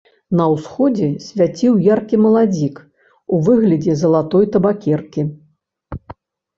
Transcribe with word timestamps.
На 0.37 0.45
ўсходзе 0.53 1.09
свяціў 1.25 1.73
яркі 1.89 2.15
маладзік 2.25 2.83
у 3.33 3.45
выглядзе 3.51 3.93
залатой 4.03 4.53
табакеркі. 4.53 5.31